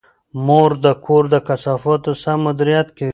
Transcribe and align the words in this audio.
مور 0.45 0.71
د 0.83 0.87
کور 1.05 1.23
د 1.33 1.35
کثافاتو 1.47 2.11
سم 2.23 2.39
مدیریت 2.47 2.87
کوي. 2.97 3.09